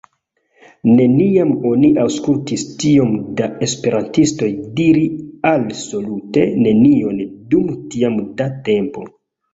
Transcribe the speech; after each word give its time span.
Neniam 0.99 1.51
oni 1.71 1.91
aŭskultis 2.03 2.63
tiom 2.83 3.13
da 3.41 3.49
esperantistoj 3.67 4.49
diri 4.81 5.05
alsolute 5.51 6.47
nenion 6.67 7.21
dum 7.53 7.69
tiam 7.95 8.17
da 8.41 8.49
tempo. 8.71 9.07